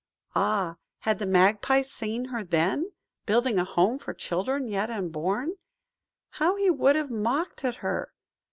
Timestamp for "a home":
3.59-3.99